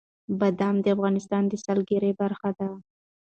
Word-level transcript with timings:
بادام 0.39 0.75
د 0.81 0.85
افغانستان 0.95 1.43
د 1.47 1.53
سیلګرۍ 1.63 2.11
برخه 2.21 2.49
ده. 2.59 2.69